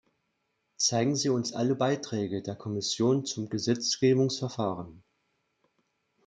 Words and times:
Zeigen 0.77 1.15
Sie 1.15 1.29
uns 1.29 1.53
alle 1.53 1.75
Beiträge 1.75 2.41
der 2.41 2.55
Kommission 2.55 3.23
zum 3.23 3.49
Gesetzgebungsverfahren! 3.49 5.03